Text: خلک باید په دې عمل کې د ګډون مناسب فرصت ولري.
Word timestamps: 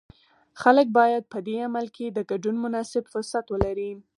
خلک 0.61 0.87
باید 0.99 1.23
په 1.33 1.39
دې 1.47 1.55
عمل 1.67 1.85
کې 1.95 2.05
د 2.11 2.19
ګډون 2.29 2.55
مناسب 2.65 3.03
فرصت 3.13 3.45
ولري. 3.49 3.91